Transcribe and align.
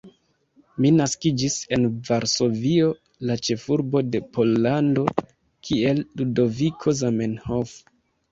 Mi 0.83 0.89
naskiĝis 0.99 1.57
en 1.77 1.83
Varsovio, 2.07 2.87
la 3.31 3.35
ĉefurbo 3.49 4.01
de 4.15 4.21
Pollando 4.37 5.05
kiel 5.69 6.01
Ludoviko 6.23 6.95
Zamenhof. 7.05 7.77